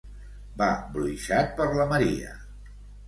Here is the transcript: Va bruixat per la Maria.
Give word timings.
Va 0.61 0.69
bruixat 0.95 1.53
per 1.61 1.67
la 1.81 1.89
Maria. 1.93 2.33